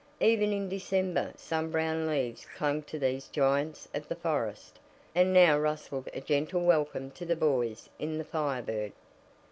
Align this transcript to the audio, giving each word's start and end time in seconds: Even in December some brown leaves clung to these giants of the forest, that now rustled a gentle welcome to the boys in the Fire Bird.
Even 0.19 0.51
in 0.51 0.67
December 0.67 1.31
some 1.37 1.69
brown 1.69 2.07
leaves 2.07 2.43
clung 2.57 2.81
to 2.81 2.97
these 2.97 3.27
giants 3.27 3.87
of 3.93 4.07
the 4.07 4.15
forest, 4.15 4.79
that 5.13 5.27
now 5.27 5.59
rustled 5.59 6.09
a 6.11 6.21
gentle 6.21 6.61
welcome 6.65 7.11
to 7.11 7.23
the 7.23 7.35
boys 7.35 7.87
in 7.99 8.17
the 8.17 8.25
Fire 8.25 8.63
Bird. 8.63 8.93